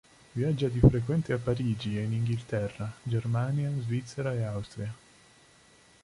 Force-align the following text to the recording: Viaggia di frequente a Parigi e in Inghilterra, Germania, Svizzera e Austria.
Viaggia 0.31 0.67
di 0.67 0.79
frequente 0.79 1.31
a 1.31 1.37
Parigi 1.37 1.95
e 1.95 2.01
in 2.01 2.13
Inghilterra, 2.13 2.91
Germania, 3.03 3.69
Svizzera 3.83 4.33
e 4.33 4.41
Austria. 4.41 4.91